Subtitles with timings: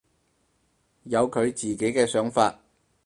[1.03, 2.59] 有佢自己嘅想法